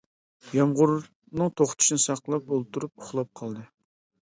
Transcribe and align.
يامغۇرنىڭ 0.57 1.51
توختىشىنى 1.61 2.05
ساقلاپ 2.07 2.51
ئولتۇرۇپ 2.57 3.07
ئۇخلاپ 3.07 3.33
قالدى. 3.43 3.71